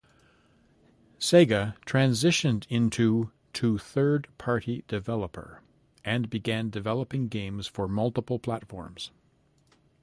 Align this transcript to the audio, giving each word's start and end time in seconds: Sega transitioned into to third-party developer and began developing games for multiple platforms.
Sega 1.19 1.75
transitioned 1.85 2.65
into 2.69 3.29
to 3.53 3.77
third-party 3.77 4.83
developer 4.87 5.61
and 6.03 6.27
began 6.27 6.71
developing 6.71 7.27
games 7.27 7.67
for 7.67 7.87
multiple 7.87 8.39
platforms. 8.39 9.11